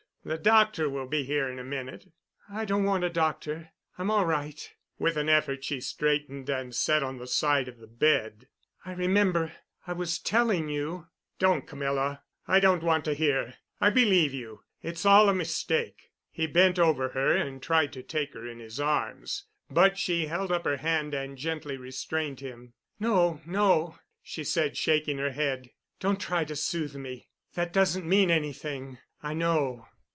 [0.23, 2.05] The doctor will be here in a minute."
[2.47, 3.71] "I don't want a doctor.
[3.97, 7.87] I'm all right." With an effort she straightened and sat on the side of the
[7.87, 8.47] bed.
[8.85, 11.07] "I remember—I was telling you——"
[11.39, 12.21] "Don't, Camilla.
[12.47, 13.55] I don't want to hear.
[13.79, 14.61] I believe you.
[14.83, 18.79] It's all a mistake." He bent over her and tried to take her in his
[18.79, 19.45] arms.
[19.71, 22.73] But she held up her hand and gently restrained him.
[22.99, 25.71] "No—no," she said shaking her head.
[25.99, 27.27] "Don't try to soothe me.
[27.55, 28.99] That doesn't mean anything.
[29.23, 29.87] I know.